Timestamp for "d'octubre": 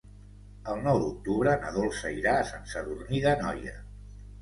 1.03-1.53